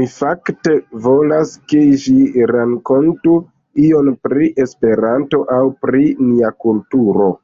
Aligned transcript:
Mi 0.00 0.08
fakte 0.16 0.74
volas 1.06 1.54
ke 1.72 1.80
ĝi 2.04 2.18
rankontu 2.52 3.38
ion 3.88 4.14
pri 4.30 4.52
Esperanto 4.68 5.44
aŭ 5.60 5.66
pri 5.84 6.08
nia 6.30 6.56
kulturo. 6.64 7.36